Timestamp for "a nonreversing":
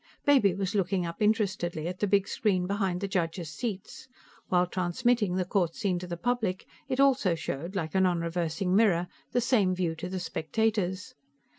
7.93-8.73